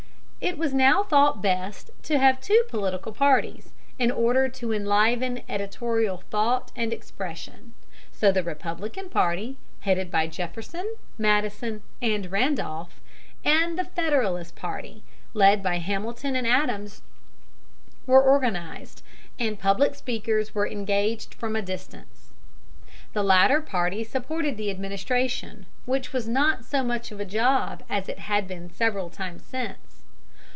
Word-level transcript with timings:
It 0.43 0.57
was 0.57 0.73
now 0.73 1.03
thought 1.03 1.39
best 1.43 1.91
to 2.01 2.17
have 2.17 2.41
two 2.41 2.63
political 2.67 3.11
parties, 3.11 3.73
in 3.99 4.09
order 4.09 4.49
to 4.49 4.73
enliven 4.73 5.43
editorial 5.47 6.23
thought 6.31 6.71
and 6.75 6.91
expression. 6.91 7.75
So 8.11 8.31
the 8.31 8.41
Republican 8.41 9.07
party, 9.09 9.59
headed 9.81 10.09
by 10.09 10.25
Jefferson, 10.25 10.95
Madison, 11.15 11.83
and 12.01 12.31
Randolph, 12.31 12.99
and 13.45 13.77
the 13.77 13.85
Federalist 13.85 14.55
party, 14.55 15.03
led 15.35 15.61
by 15.61 15.77
Hamilton 15.77 16.35
and 16.35 16.47
Adams, 16.47 17.03
were 18.07 18.23
organized, 18.23 19.03
and 19.37 19.59
public 19.59 19.93
speakers 19.93 20.55
were 20.55 20.67
engaged 20.67 21.35
from 21.35 21.55
a 21.55 21.61
distance. 21.61 22.31
The 23.13 23.21
latter 23.23 23.61
party 23.61 24.03
supported 24.03 24.57
the 24.57 24.71
administration, 24.71 25.67
which 25.85 26.11
was 26.11 26.27
not 26.27 26.65
so 26.65 26.81
much 26.81 27.11
of 27.11 27.19
a 27.19 27.25
job 27.25 27.83
as 27.87 28.09
it 28.09 28.17
has 28.17 28.45
been 28.45 28.71
several 28.73 29.11
times 29.11 29.43
since. 29.43 29.77